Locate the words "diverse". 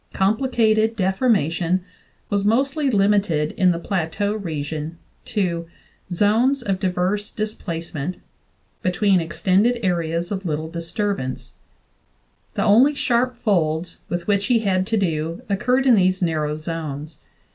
6.79-7.29